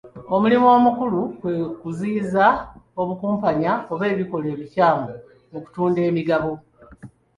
[0.35, 2.45] Omulimu omukulu kwe kuziyiza
[3.01, 5.11] obukumpanya oba ebikolwa ebikyamu
[5.51, 6.51] mu kutunda emigabo.